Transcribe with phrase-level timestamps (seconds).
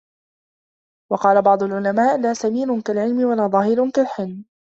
[1.11, 4.45] وَقَالَ بَعْضُ الْعُلَمَاءِ لَا سَمِيرَ كَالْعِلْمِ، وَلَا ظَهِيرَ كَالْحِلْمِ